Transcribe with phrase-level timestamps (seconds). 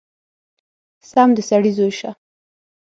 [1.09, 2.11] سم د سړي زوی شه!!!